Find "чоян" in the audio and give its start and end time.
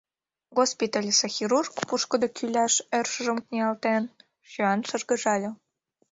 4.49-4.79